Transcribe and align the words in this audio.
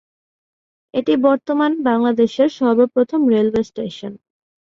এটি 0.93 1.13
বর্তমান 1.27 1.71
বাংলাদেশের 1.83 2.49
সর্বপ্রথম 2.59 3.21
রেলওয়ে 3.33 3.63
স্টেশন। 3.63 4.13